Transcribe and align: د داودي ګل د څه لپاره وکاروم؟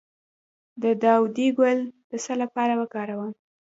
د 0.81 0.83
داودي 1.03 1.47
ګل 1.57 1.79
د 2.09 2.11
څه 2.23 2.33
لپاره 2.41 2.73
وکاروم؟ 2.81 3.31